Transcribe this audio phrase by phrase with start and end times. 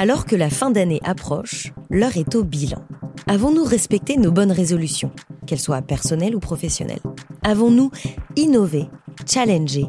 [0.00, 2.84] Alors que la fin d'année approche, l'heure est au bilan.
[3.26, 5.10] Avons-nous respecté nos bonnes résolutions,
[5.44, 7.02] qu'elles soient personnelles ou professionnelles
[7.42, 7.90] Avons-nous
[8.36, 8.88] innové,
[9.26, 9.86] challengé,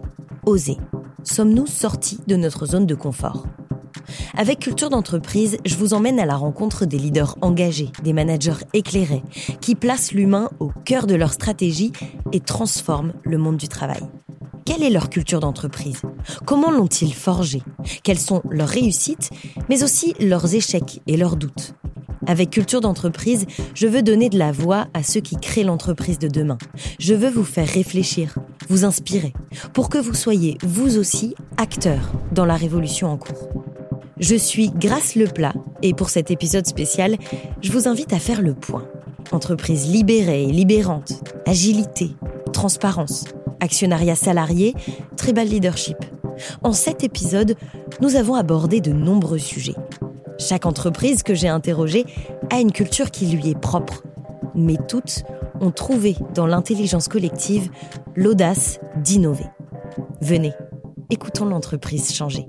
[0.47, 0.77] osé
[1.21, 3.45] Sommes-nous sortis de notre zone de confort
[4.35, 9.21] avec Culture d'entreprise, je vous emmène à la rencontre des leaders engagés, des managers éclairés,
[9.61, 11.91] qui placent l'humain au cœur de leur stratégie
[12.31, 14.01] et transforment le monde du travail.
[14.65, 16.01] Quelle est leur culture d'entreprise
[16.45, 17.61] Comment l'ont-ils forgée
[18.03, 19.29] Quelles sont leurs réussites,
[19.69, 21.73] mais aussi leurs échecs et leurs doutes?
[22.27, 26.27] Avec Culture d'entreprise, je veux donner de la voix à ceux qui créent l'entreprise de
[26.27, 26.57] demain.
[26.99, 28.37] Je veux vous faire réfléchir,
[28.67, 29.33] vous inspirer,
[29.73, 33.49] pour que vous soyez, vous aussi, acteurs dans la révolution en cours.
[34.19, 37.17] Je suis Grâce Leplat et pour cet épisode spécial,
[37.61, 38.85] je vous invite à faire le point.
[39.31, 41.13] Entreprise libérée et libérante,
[41.45, 42.11] agilité,
[42.51, 43.25] transparence,
[43.59, 44.75] actionnariat salarié,
[45.17, 45.97] tribal leadership.
[46.63, 47.55] En cet épisode,
[48.01, 49.75] nous avons abordé de nombreux sujets.
[50.37, 52.05] Chaque entreprise que j'ai interrogée
[52.49, 54.03] a une culture qui lui est propre,
[54.55, 55.23] mais toutes
[55.59, 57.69] ont trouvé dans l'intelligence collective
[58.15, 59.45] l'audace d'innover.
[60.21, 60.53] Venez,
[61.09, 62.45] écoutons l'entreprise changer.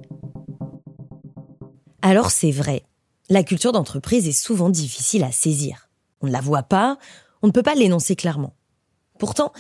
[2.03, 2.85] Alors c'est vrai,
[3.29, 5.89] la culture d'entreprise est souvent difficile à saisir.
[6.21, 6.99] On ne la voit pas,
[7.43, 8.55] on ne peut pas l'énoncer clairement.
[9.19, 9.53] Pourtant,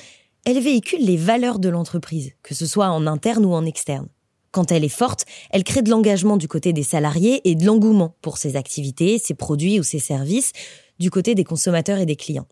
[0.44, 4.08] elle véhicule les valeurs de l'entreprise, que ce soit en interne ou en externe.
[4.52, 8.16] Quand elle est forte, elle crée de l'engagement du côté des salariés et de l'engouement
[8.20, 10.52] pour ses activités, ses produits ou ses services
[10.98, 12.48] du côté des consommateurs et des clients.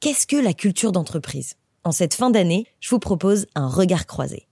[0.00, 1.54] Qu'est-ce que la culture d'entreprise?
[1.84, 4.46] En cette fin d'année, je vous propose un regard croisé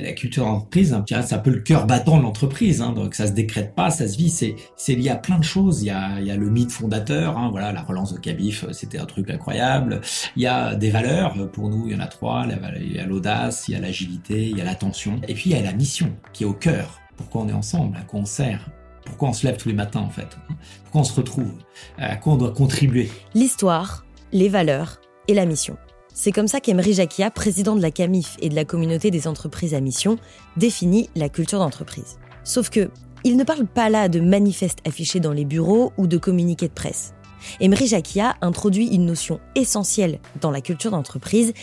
[0.00, 2.80] la culture d'entreprise, hein, c'est un peu le cœur battant de l'entreprise.
[2.80, 4.30] Hein, donc ça se décrète pas, ça se vit.
[4.30, 5.82] C'est lié à plein de choses.
[5.82, 7.36] Il y a le mythe fondateur.
[7.38, 10.00] Hein, voilà, la relance de Cabif, c'était un truc incroyable.
[10.36, 11.50] Il y a des valeurs.
[11.52, 12.46] Pour nous, il y en a trois.
[12.80, 15.20] Il y a l'audace, il y a l'agilité, il y a l'attention.
[15.28, 17.00] Et puis il y a la mission qui est au cœur.
[17.16, 18.70] Pourquoi on est ensemble À quoi on sert
[19.04, 20.38] Pourquoi on se lève tous les matins en fait?
[20.84, 21.52] Pourquoi on se retrouve?
[21.98, 23.10] À quoi on doit contribuer?
[23.34, 25.76] L'histoire, les valeurs et la mission.
[26.14, 29.74] C'est comme ça qu'Emery Jacquia, président de la CAMIF et de la communauté des entreprises
[29.74, 30.18] à mission,
[30.56, 32.18] définit la culture d'entreprise.
[32.44, 32.90] Sauf que,
[33.24, 36.74] il ne parle pas là de manifestes affichés dans les bureaux ou de communiqués de
[36.74, 37.14] presse.
[37.60, 41.54] Emery Jacquia introduit une notion essentielle dans la culture d'entreprise,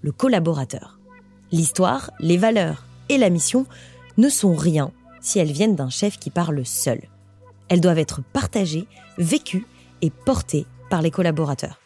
[0.00, 0.98] le collaborateur.
[1.52, 3.66] L'histoire, les valeurs et la mission
[4.16, 7.00] ne sont rien si elles viennent d'un chef qui parle seul.
[7.68, 8.86] Elles doivent être partagées,
[9.18, 9.66] vécues
[10.00, 11.78] et portées par les collaborateurs.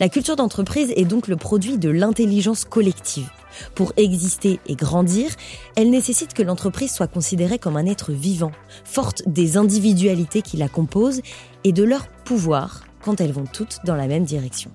[0.00, 3.28] La culture d'entreprise est donc le produit de l'intelligence collective.
[3.74, 5.30] Pour exister et grandir,
[5.76, 8.52] elle nécessite que l'entreprise soit considérée comme un être vivant,
[8.84, 11.22] forte des individualités qui la composent
[11.64, 14.70] et de leur pouvoir quand elles vont toutes dans la même direction.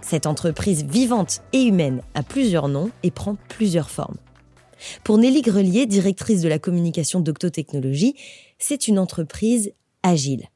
[0.00, 4.16] Cette entreprise vivante et humaine a plusieurs noms et prend plusieurs formes.
[5.04, 8.14] Pour Nelly Grelier, directrice de la communication d'Octotechnologie,
[8.58, 10.48] c'est une entreprise agile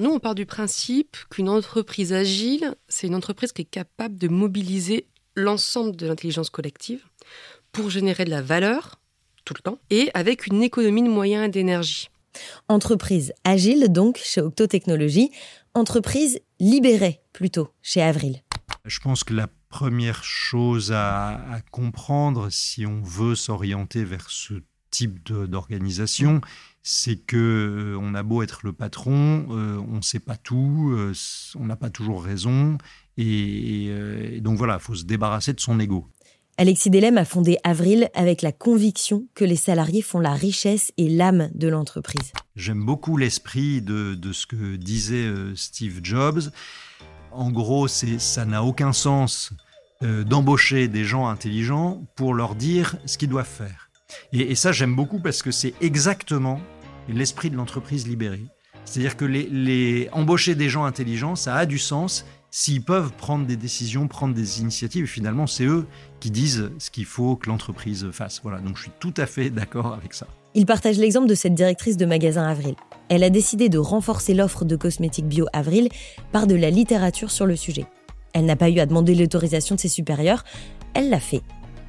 [0.00, 4.28] nous, on part du principe qu'une entreprise agile, c'est une entreprise qui est capable de
[4.28, 7.04] mobiliser l'ensemble de l'intelligence collective
[7.72, 9.00] pour générer de la valeur
[9.44, 12.08] tout le temps et avec une économie de moyens et d'énergie.
[12.68, 14.66] Entreprise agile, donc, chez Octo
[15.74, 18.42] entreprise libérée, plutôt, chez Avril.
[18.84, 24.54] Je pense que la première chose à, à comprendre si on veut s'orienter vers ce
[24.90, 26.40] type d'organisation,
[26.86, 27.36] c'est que
[27.94, 31.14] euh, on a beau être le patron, euh, on ne sait pas tout, euh,
[31.58, 32.76] on n'a pas toujours raison,
[33.16, 36.06] et, donc voilà, il faut se débarrasser de son ego.
[36.58, 41.08] Alexis Delem a fondé Avril avec la conviction que les salariés font la richesse et
[41.08, 42.32] l'âme de l'entreprise.
[42.54, 46.42] J'aime beaucoup l'esprit de, de, ce que disait Steve Jobs.
[47.32, 49.52] En gros, ça n'a aucun sens
[50.00, 53.84] d'embaucher des gens intelligents pour leur dire ce qu'ils doivent faire.
[54.32, 56.60] Et, ça, j'aime beaucoup parce que c'est exactement
[57.08, 58.44] l'esprit de l'entreprise libérée.
[58.84, 63.56] C'est-à-dire que les, embaucher des gens intelligents, ça a du sens s'ils peuvent prendre des
[63.56, 65.04] décisions, prendre des initiatives.
[65.04, 65.86] Et finalement, c'est eux
[66.20, 68.40] qui disent ce qu'il faut que l'entreprise fasse.
[68.42, 70.26] Voilà, donc je suis tout à fait d'accord avec ça.
[70.54, 72.76] Il partage l'exemple de cette directrice de magasin Avril.
[73.08, 75.88] Elle a décidé de renforcer l'offre de cosmétiques bio Avril
[76.30, 77.86] par de la littérature sur le sujet.
[78.34, 80.44] Elle n'a pas eu à demander l'autorisation de ses supérieurs,
[80.94, 81.42] elle l'a fait.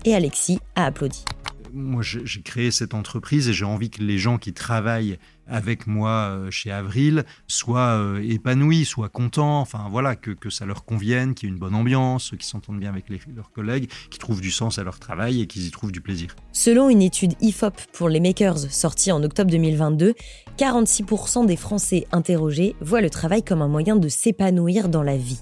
[0.03, 1.25] Et Alexis a applaudi
[1.75, 5.17] moi, j'ai créé cette entreprise et j'ai envie que les gens qui travaillent
[5.47, 10.65] avec moi euh, chez Avril soient euh, épanouis, soient contents, enfin voilà, que, que ça
[10.65, 14.19] leur convienne, qu'il y ait une bonne ambiance, qu'ils s'entendent bien avec leurs collègues, qu'ils
[14.19, 16.35] trouvent du sens à leur travail et qu'ils y trouvent du plaisir.
[16.53, 20.13] Selon une étude IFOP pour les makers sortie en octobre 2022,
[20.57, 25.41] 46% des Français interrogés voient le travail comme un moyen de s'épanouir dans la vie.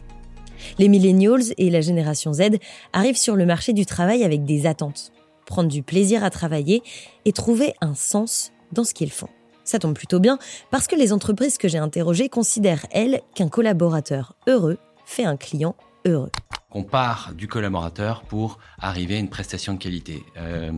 [0.79, 2.57] Les millennials et la génération Z
[2.91, 5.13] arrivent sur le marché du travail avec des attentes
[5.45, 6.83] prendre du plaisir à travailler
[7.25, 9.29] et trouver un sens dans ce qu'ils font.
[9.63, 10.39] Ça tombe plutôt bien
[10.71, 15.75] parce que les entreprises que j'ai interrogées considèrent, elles, qu'un collaborateur heureux fait un client
[16.05, 16.31] heureux.
[16.75, 20.23] On part du collaborateur pour arriver à une prestation de qualité.
[20.37, 20.71] Euh,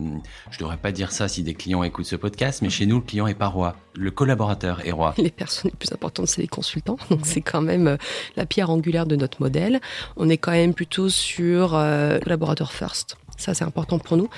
[0.50, 2.96] je ne devrais pas dire ça si des clients écoutent ce podcast, mais chez nous,
[2.96, 3.76] le client est pas roi.
[3.94, 5.14] Le collaborateur est roi.
[5.16, 6.98] Les personnes les plus importantes, c'est les consultants.
[7.08, 7.96] Donc c'est quand même euh,
[8.36, 9.80] la pierre angulaire de notre modèle.
[10.18, 13.16] On est quand même plutôt sur euh, collaborateur first.
[13.36, 14.28] Ça, c'est important pour nous,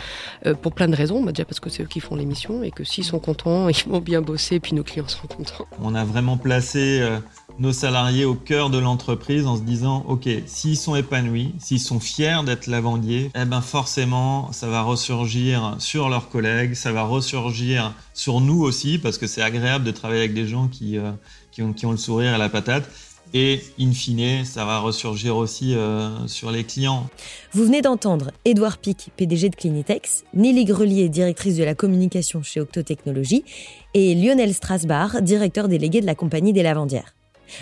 [0.46, 1.22] euh, pour plein de raisons.
[1.22, 3.84] Bah, déjà parce que c'est eux qui font l'émission et que s'ils sont contents, ils
[3.88, 5.66] vont bien bosser, puis nos clients seront contents.
[5.80, 7.18] On a vraiment placé euh,
[7.58, 12.00] nos salariés au cœur de l'entreprise en se disant, OK, s'ils sont épanouis, s'ils sont
[12.00, 17.94] fiers d'être lavandiers, eh ben forcément, ça va ressurgir sur leurs collègues, ça va ressurgir
[18.14, 21.10] sur nous aussi, parce que c'est agréable de travailler avec des gens qui, euh,
[21.60, 22.88] ont, qui ont le sourire et la patate.
[23.34, 27.08] Et in fine, ça va ressurgir aussi euh, sur les clients.
[27.52, 32.60] Vous venez d'entendre Édouard Pic, PDG de Clinitex, Nelly Grelier, directrice de la communication chez
[32.60, 33.44] Octotechnologies,
[33.92, 37.14] et Lionel Strasbar, directeur délégué de la compagnie des lavandières.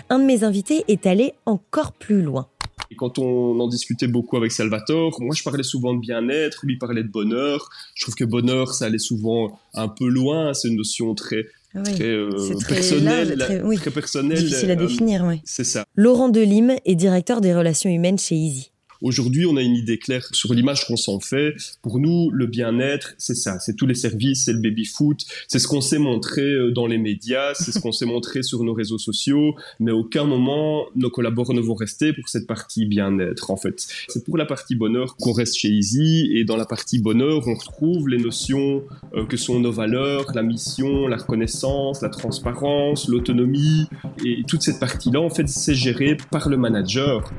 [0.09, 2.47] Un de mes invités est allé encore plus loin.
[2.89, 6.77] Et quand on en discutait beaucoup avec Salvatore, moi je parlais souvent de bien-être, lui
[6.77, 7.69] parlait de bonheur.
[7.95, 11.45] Je trouve que bonheur, ça allait souvent un peu loin, c'est une notion très
[11.83, 12.29] très, euh,
[12.59, 14.37] très, oui, très personnelle.
[14.37, 15.41] Difficile à euh, définir, oui.
[15.43, 15.85] C'est ça.
[15.95, 18.71] Laurent Delim est directeur des relations humaines chez Easy.
[19.01, 21.55] Aujourd'hui, on a une idée claire sur l'image qu'on s'en fait.
[21.81, 25.67] Pour nous, le bien-être, c'est ça, c'est tous les services, c'est le baby-foot, c'est ce
[25.67, 28.97] qu'on s'est montré euh, dans les médias, c'est ce qu'on s'est montré sur nos réseaux
[28.97, 33.85] sociaux, mais aucun moment nos collaborateurs ne vont rester pour cette partie bien-être, en fait.
[34.07, 37.53] C'est pour la partie bonheur qu'on reste chez Easy, et dans la partie bonheur, on
[37.53, 38.83] retrouve les notions
[39.13, 43.85] euh, que sont nos valeurs, la mission, la reconnaissance, la transparence, l'autonomie,
[44.25, 47.31] et toute cette partie-là, en fait, c'est géré par le manager.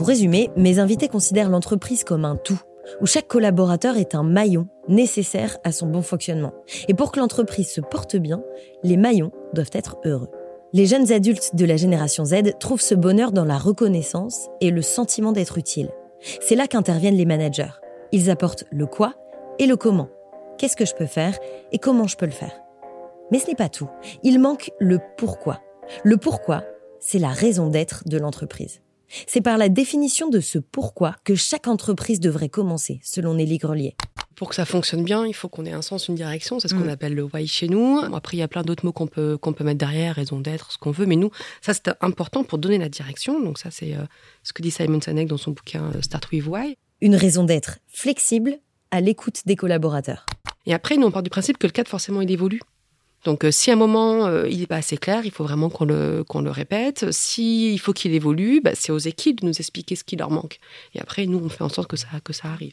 [0.00, 2.58] Pour résumer, mes invités considèrent l'entreprise comme un tout,
[3.02, 6.54] où chaque collaborateur est un maillon nécessaire à son bon fonctionnement.
[6.88, 8.42] Et pour que l'entreprise se porte bien,
[8.82, 10.30] les maillons doivent être heureux.
[10.72, 14.80] Les jeunes adultes de la génération Z trouvent ce bonheur dans la reconnaissance et le
[14.80, 15.90] sentiment d'être utile.
[16.40, 17.78] C'est là qu'interviennent les managers.
[18.10, 19.12] Ils apportent le quoi
[19.58, 20.08] et le comment.
[20.56, 21.38] Qu'est-ce que je peux faire
[21.72, 22.58] et comment je peux le faire?
[23.30, 23.90] Mais ce n'est pas tout.
[24.22, 25.60] Il manque le pourquoi.
[26.04, 26.64] Le pourquoi,
[27.00, 28.80] c'est la raison d'être de l'entreprise.
[29.26, 33.96] C'est par la définition de ce pourquoi que chaque entreprise devrait commencer, selon Nelly Grelier.
[34.36, 36.60] Pour que ça fonctionne bien, il faut qu'on ait un sens, une direction.
[36.60, 36.88] C'est ce qu'on mm.
[36.88, 38.00] appelle le why chez nous.
[38.14, 40.72] Après, il y a plein d'autres mots qu'on peut, qu'on peut mettre derrière, raison d'être,
[40.72, 41.04] ce qu'on veut.
[41.04, 41.30] Mais nous,
[41.60, 43.38] ça, c'est important pour donner la direction.
[43.42, 44.04] Donc, ça, c'est euh,
[44.42, 46.76] ce que dit Simon Sinek dans son bouquin euh, Start with Why.
[47.02, 48.58] Une raison d'être flexible
[48.90, 50.24] à l'écoute des collaborateurs.
[50.64, 52.60] Et après, nous, on part du principe que le cadre, forcément, il évolue.
[53.24, 55.68] Donc, euh, si à un moment euh, il n'est pas assez clair, il faut vraiment
[55.68, 57.12] qu'on le, le répète.
[57.12, 60.58] S'il faut qu'il évolue, bah, c'est aux équipes de nous expliquer ce qui leur manque.
[60.94, 62.72] Et après, nous, on fait en sorte que ça, que ça arrive.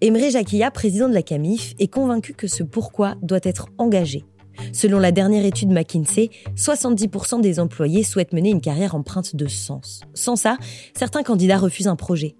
[0.00, 4.24] Emery Jacquilla, président de la CAMIF, est convaincu que ce pourquoi doit être engagé.
[4.72, 10.00] Selon la dernière étude McKinsey, 70% des employés souhaitent mener une carrière empreinte de sens.
[10.14, 10.56] Sans ça,
[10.96, 12.36] certains candidats refusent un projet,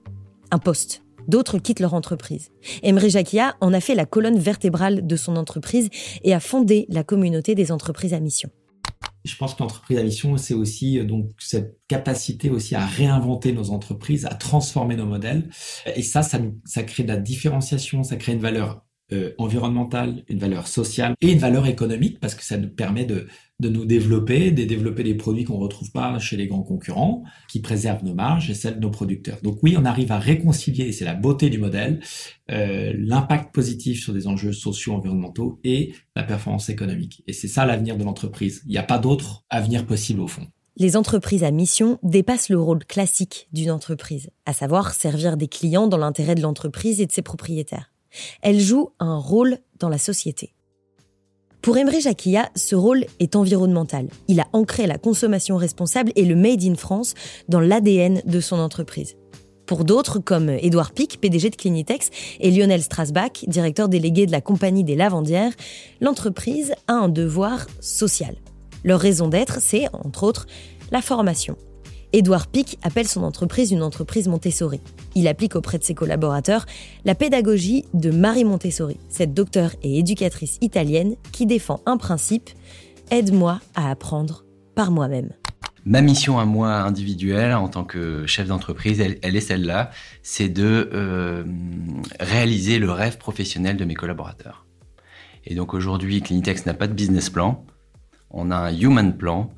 [0.51, 2.51] un poste, D'autres quittent leur entreprise.
[2.83, 5.89] Emery Jacquia en a fait la colonne vertébrale de son entreprise
[6.23, 8.51] et a fondé la communauté des entreprises à mission.
[9.25, 13.53] Je pense que l'entreprise à mission, c'est aussi euh, donc cette capacité aussi à réinventer
[13.53, 15.49] nos entreprises, à transformer nos modèles.
[15.95, 20.39] Et ça, ça, ça crée de la différenciation, ça crée une valeur euh, environnementale, une
[20.39, 23.27] valeur sociale et une valeur économique parce que ça nous permet de,
[23.61, 27.23] de nous développer, de développer des produits qu'on ne retrouve pas chez les grands concurrents,
[27.49, 29.39] qui préservent nos marges et celles de nos producteurs.
[29.43, 32.01] Donc oui, on arrive à réconcilier, c'est la beauté du modèle,
[32.51, 37.23] euh, l'impact positif sur des enjeux sociaux, environnementaux et la performance économique.
[37.27, 38.63] Et c'est ça l'avenir de l'entreprise.
[38.67, 40.47] Il n'y a pas d'autre avenir possible au fond.
[40.77, 45.87] Les entreprises à mission dépassent le rôle classique d'une entreprise, à savoir servir des clients
[45.87, 47.92] dans l'intérêt de l'entreprise et de ses propriétaires.
[48.43, 50.55] Elles jouent un rôle dans la société.
[51.63, 54.09] Pour Emery Jacquilla, ce rôle est environnemental.
[54.27, 57.15] Il a ancré la consommation responsable et le Made in France
[57.49, 59.17] dans l'ADN de son entreprise.
[59.67, 64.41] Pour d'autres, comme Édouard Pic, PDG de Clinitex, et Lionel Strasbach, directeur délégué de la
[64.41, 65.53] compagnie des lavandières,
[66.01, 68.35] l'entreprise a un devoir social.
[68.83, 70.47] Leur raison d'être, c'est, entre autres,
[70.91, 71.57] la formation.
[72.15, 74.81] Édouard Pic appelle son entreprise une entreprise Montessori.
[75.15, 76.67] Il applique auprès de ses collaborateurs
[77.07, 82.51] la pédagogie de Marie Montessori, cette docteure et éducatrice italienne qui défend un principe
[83.11, 85.31] aide-moi à apprendre par moi-même.
[85.87, 89.91] Ma mission à moi individuelle en tant que chef d'entreprise, elle, est celle-là,
[90.23, 91.45] c'est de euh,
[92.21, 94.67] réaliser le rêve professionnel de mes collaborateurs.
[95.45, 97.65] Et donc aujourd'hui, Clinitex n'a pas de business plan,
[98.31, 99.51] on a un human plan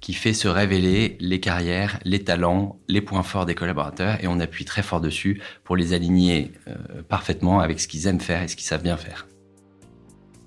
[0.00, 4.40] qui fait se révéler les carrières, les talents, les points forts des collaborateurs et on
[4.40, 8.48] appuie très fort dessus pour les aligner euh, parfaitement avec ce qu'ils aiment faire et
[8.48, 9.28] ce qu'ils savent bien faire.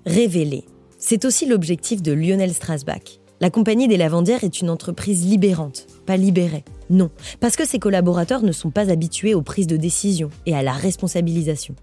[0.06, 0.64] Révéler.
[0.98, 3.20] C'est aussi l'objectif de Lionel Strasbach.
[3.40, 6.64] La compagnie des lavandières est une entreprise libérante, pas libérée.
[6.88, 10.62] Non, parce que ses collaborateurs ne sont pas habitués aux prises de décision et à
[10.62, 11.74] la responsabilisation.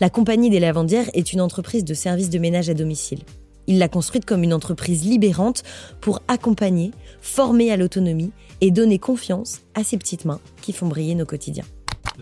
[0.00, 3.20] La compagnie des lavandières est une entreprise de services de ménage à domicile.
[3.68, 5.62] Il l'a construite comme une entreprise libérante
[6.00, 8.32] pour accompagner, former à l'autonomie
[8.62, 11.66] et donner confiance à ces petites mains qui font briller nos quotidiens.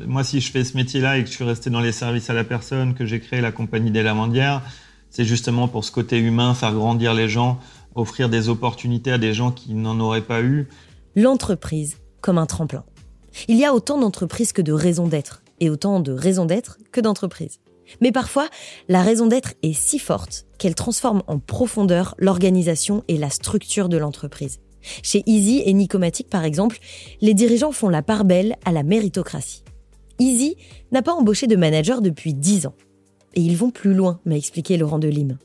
[0.06, 2.34] Moi, si je fais ce métier-là et que je suis resté dans les services à
[2.34, 4.60] la personne, que j'ai créé la compagnie des lavandières,
[5.08, 7.60] c'est justement pour ce côté humain, faire grandir les gens,
[7.94, 10.68] offrir des opportunités à des gens qui n'en auraient pas eu.
[11.14, 12.84] L'entreprise comme un tremplin.
[13.46, 17.00] Il y a autant d'entreprises que de raisons d'être, et autant de raisons d'être que
[17.00, 17.60] d'entreprises.
[18.00, 18.48] Mais parfois,
[18.88, 23.96] la raison d'être est si forte qu'elle transforme en profondeur l'organisation et la structure de
[23.96, 24.60] l'entreprise.
[25.02, 26.78] Chez Easy et Nicomatic, par exemple,
[27.20, 29.62] les dirigeants font la part belle à la méritocratie.
[30.18, 30.56] Easy
[30.92, 32.74] n'a pas embauché de manager depuis 10 ans.
[33.34, 35.36] Et ils vont plus loin, m'a expliqué Laurent Delim.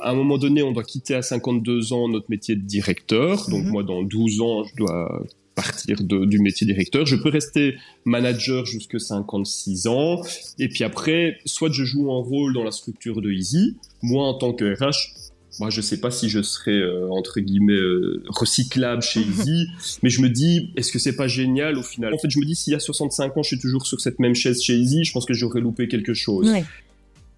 [0.00, 3.48] À un moment donné, on doit quitter à 52 ans notre métier de directeur.
[3.48, 3.70] Donc mhm.
[3.70, 5.22] moi, dans 12 ans, je dois
[5.56, 7.06] partir du métier directeur.
[7.06, 10.20] Je peux rester manager jusqu'à 56 ans.
[10.60, 13.76] Et puis après, soit je joue un rôle dans la structure de Easy.
[14.02, 15.14] Moi, en tant que RH,
[15.58, 19.66] moi, je sais pas si je serais euh, entre guillemets euh, recyclable chez Easy,
[20.02, 22.12] mais je me dis, est-ce que c'est pas génial au final?
[22.14, 24.18] En fait, je me dis, s'il y a 65 ans, je suis toujours sur cette
[24.18, 26.52] même chaise chez Easy, je pense que j'aurais loupé quelque chose.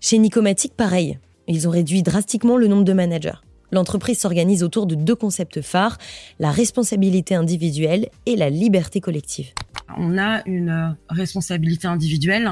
[0.00, 1.18] Chez Nicomatic, pareil.
[1.46, 3.40] Ils ont réduit drastiquement le nombre de managers.
[3.72, 5.98] L'entreprise s'organise autour de deux concepts phares,
[6.38, 9.48] la responsabilité individuelle et la liberté collective.
[9.96, 12.50] On a une responsabilité individuelle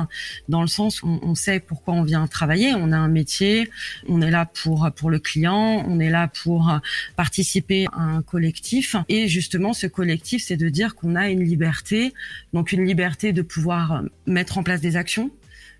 [0.49, 3.70] dans le sens où on sait pourquoi on vient travailler, on a un métier,
[4.08, 6.73] on est là pour pour le client, on est là pour
[7.14, 12.14] participer à un collectif et justement ce collectif c'est de dire qu'on a une liberté,
[12.52, 15.30] donc une liberté de pouvoir mettre en place des actions,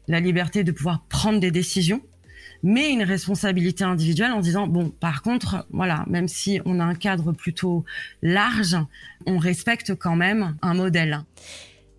[0.09, 2.03] la liberté de pouvoir prendre des décisions
[2.63, 6.95] mais une responsabilité individuelle en disant bon par contre voilà même si on a un
[6.95, 7.85] cadre plutôt
[8.23, 8.77] large
[9.27, 11.21] on respecte quand même un modèle.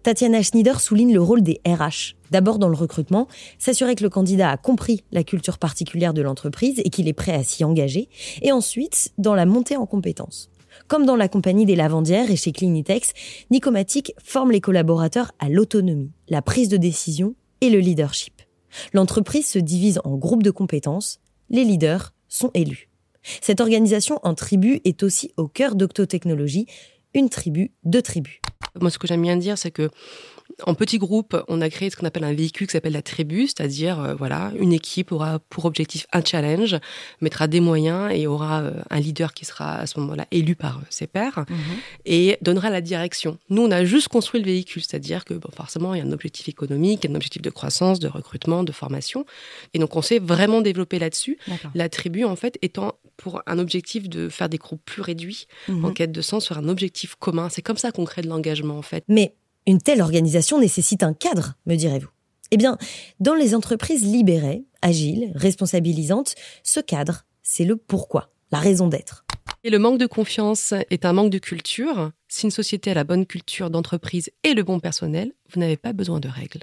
[0.03, 2.15] Tatiana Schneider souligne le rôle des RH.
[2.31, 6.79] D'abord dans le recrutement, s'assurer que le candidat a compris la culture particulière de l'entreprise
[6.85, 8.07] et qu'il est prêt à s'y engager,
[8.41, 10.49] et ensuite dans la montée en compétences.
[10.87, 13.11] Comme dans la compagnie des lavandières et chez Clinitex,
[13.51, 18.36] Nicomatic forme les collaborateurs à l'autonomie, la prise de décision et le leadership.
[18.93, 21.19] L'entreprise se divise en groupes de compétences,
[21.49, 22.89] les leaders sont élus.
[23.41, 26.67] Cette organisation en tribu est aussi au cœur d'Octotechnologie,
[27.13, 28.39] une tribu de tribus.
[28.79, 29.89] Moi, ce que j'aime bien dire, c'est que
[30.63, 33.47] en petit groupe, on a créé ce qu'on appelle un véhicule qui s'appelle la tribu,
[33.47, 36.75] c'est-à-dire euh, voilà, une équipe aura pour objectif un challenge,
[37.21, 40.77] mettra des moyens et aura euh, un leader qui sera à ce moment-là élu par
[40.77, 41.57] euh, ses pairs mhm.
[42.05, 43.37] et donnera la direction.
[43.49, 46.49] Nous, on a juste construit le véhicule, c'est-à-dire que forcément, il y a un objectif
[46.49, 49.25] économique, un objectif de croissance, de recrutement, de formation,
[49.73, 51.37] et donc on s'est vraiment développé là-dessus.
[51.75, 55.85] La tribu, en fait, étant pour un objectif de faire des groupes plus réduits mhm.
[55.85, 57.49] en quête de sens sur un objectif commun.
[57.49, 59.03] C'est comme ça qu'on crée de l'engagement, en fait.
[59.07, 59.35] Mais
[59.67, 62.09] une telle organisation nécessite un cadre, me direz-vous.
[62.51, 62.77] Eh bien,
[63.19, 69.25] dans les entreprises libérées, agiles, responsabilisantes, ce cadre, c'est le pourquoi, la raison d'être.
[69.65, 72.11] Et le manque de confiance est un manque de culture.
[72.29, 75.91] Si une société a la bonne culture d'entreprise et le bon personnel, vous n'avez pas
[75.91, 76.61] besoin de règles.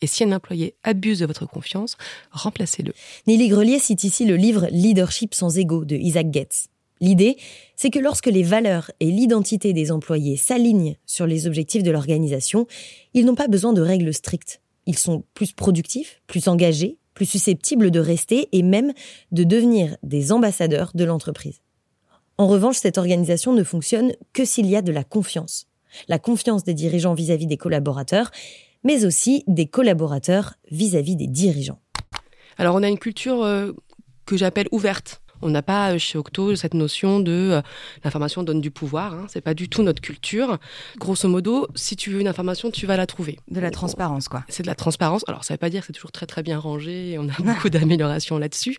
[0.00, 1.96] Et si un employé abuse de votre confiance,
[2.32, 2.92] remplacez-le.
[3.28, 6.69] Nelly Grelier cite ici le livre Leadership sans ego de Isaac Getz.
[7.00, 7.36] L'idée,
[7.76, 12.66] c'est que lorsque les valeurs et l'identité des employés s'alignent sur les objectifs de l'organisation,
[13.14, 14.60] ils n'ont pas besoin de règles strictes.
[14.86, 18.92] Ils sont plus productifs, plus engagés, plus susceptibles de rester et même
[19.32, 21.60] de devenir des ambassadeurs de l'entreprise.
[22.38, 25.66] En revanche, cette organisation ne fonctionne que s'il y a de la confiance.
[26.08, 28.30] La confiance des dirigeants vis-à-vis des collaborateurs,
[28.84, 31.80] mais aussi des collaborateurs vis-à-vis des dirigeants.
[32.56, 33.72] Alors on a une culture euh,
[34.26, 35.22] que j'appelle ouverte.
[35.42, 37.62] On n'a pas euh, chez Octo cette notion de euh,
[38.04, 39.14] l'information donne du pouvoir.
[39.14, 39.26] Hein.
[39.28, 40.58] C'est pas du tout notre culture.
[40.98, 43.38] Grosso modo, si tu veux une information, tu vas la trouver.
[43.50, 44.44] De la transparence, quoi.
[44.48, 45.24] C'est de la transparence.
[45.28, 47.16] Alors, ça veut pas dire que c'est toujours très très bien rangé.
[47.18, 48.76] On a beaucoup d'améliorations là-dessus,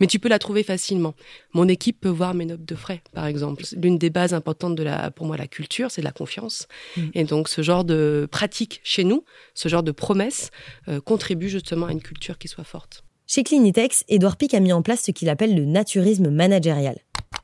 [0.00, 1.14] mais tu peux la trouver facilement.
[1.52, 3.64] Mon équipe peut voir mes notes de frais, par exemple.
[3.80, 6.66] L'une des bases importantes de la, pour moi, la culture, c'est la confiance.
[6.96, 7.00] Mm.
[7.14, 10.50] Et donc, ce genre de pratique chez nous, ce genre de promesses,
[10.88, 13.04] euh, contribue justement à une culture qui soit forte.
[13.26, 16.98] Chez Clinitex, Edouard Pic a mis en place ce qu'il appelle le naturisme managérial.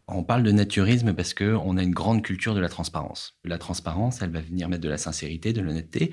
[0.08, 3.38] On parle de naturisme parce qu'on a une grande culture de la transparence.
[3.44, 6.12] La transparence, elle va venir mettre de la sincérité, de l'honnêteté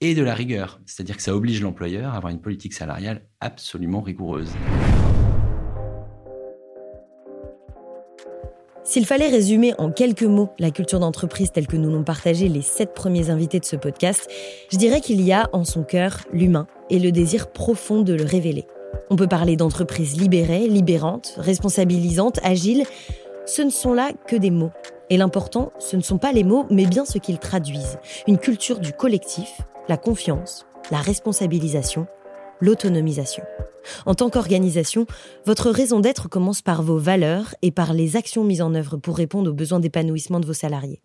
[0.00, 0.80] et de la rigueur.
[0.86, 4.52] C'est-à-dire que ça oblige l'employeur à avoir une politique salariale absolument rigoureuse.
[8.84, 12.62] S'il fallait résumer en quelques mots la culture d'entreprise telle que nous l'ont partagée les
[12.62, 14.30] sept premiers invités de ce podcast,
[14.70, 18.24] je dirais qu'il y a en son cœur l'humain et le désir profond de le
[18.24, 18.64] révéler.
[19.10, 22.84] On peut parler d'entreprise libérée, libérante, responsabilisante, agile.
[23.46, 24.72] Ce ne sont là que des mots.
[25.10, 27.98] Et l'important, ce ne sont pas les mots, mais bien ce qu'ils traduisent.
[28.26, 32.06] Une culture du collectif, la confiance, la responsabilisation,
[32.60, 33.44] l'autonomisation.
[34.04, 35.06] En tant qu'organisation,
[35.46, 39.16] votre raison d'être commence par vos valeurs et par les actions mises en œuvre pour
[39.16, 41.00] répondre aux besoins d'épanouissement de vos salariés.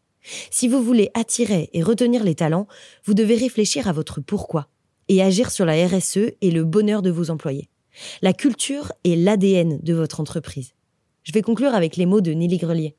[0.52, 2.68] Si vous voulez attirer et retenir les talents,
[3.06, 4.68] vous devez réfléchir à votre pourquoi
[5.10, 7.70] et agir sur la RSE et le bonheur de vos employés.
[8.22, 10.74] La culture est l'ADN de votre entreprise.
[11.24, 12.96] Je vais conclure avec les mots de Nelly Grelier.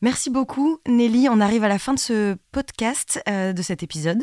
[0.00, 1.28] Merci beaucoup, Nelly.
[1.28, 4.22] On arrive à la fin de ce podcast, euh, de cet épisode.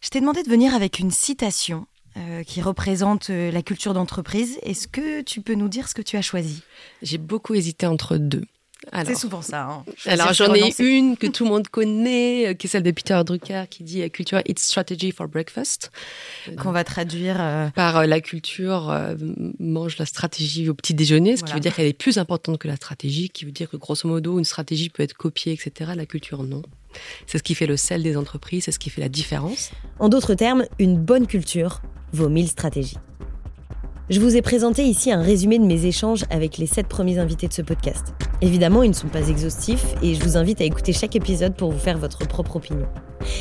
[0.00, 1.86] Je t'ai demandé de venir avec une citation
[2.16, 4.58] euh, qui représente euh, la culture d'entreprise.
[4.62, 6.62] Est-ce que tu peux nous dire ce que tu as choisi?
[7.02, 8.44] J'ai beaucoup hésité entre deux.
[9.04, 9.62] C'est souvent ça.
[9.62, 9.84] Hein.
[10.06, 13.20] Alors j'en ai une que tout le monde connaît, euh, qui est celle de Peter
[13.24, 15.90] Drucker, qui dit "Culture, it's strategy for breakfast",
[16.58, 18.94] qu'on va traduire par la culture
[19.58, 22.68] mange la stratégie au petit déjeuner, ce qui veut dire qu'elle est plus importante que
[22.68, 25.92] la stratégie, qui veut dire que grosso modo une stratégie peut être copiée, etc.
[25.94, 26.62] La culture non.
[27.26, 29.70] C'est ce qui fait le sel des entreprises, c'est ce qui fait la différence.
[29.98, 32.98] En d'autres termes, une bonne culture vos 1000 stratégies.
[34.12, 37.48] Je vous ai présenté ici un résumé de mes échanges avec les 7 premiers invités
[37.48, 38.12] de ce podcast.
[38.42, 41.72] Évidemment, ils ne sont pas exhaustifs et je vous invite à écouter chaque épisode pour
[41.72, 42.86] vous faire votre propre opinion.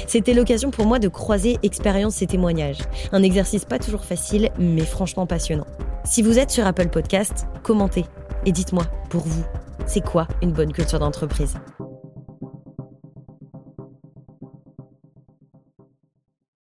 [0.07, 2.79] C'était l'occasion pour moi de croiser expériences et témoignages.
[3.11, 5.67] Un exercice pas toujours facile, mais franchement passionnant.
[6.05, 8.05] Si vous êtes sur Apple Podcast, commentez
[8.45, 9.43] et dites-moi, pour vous,
[9.87, 11.55] c'est quoi une bonne culture d'entreprise?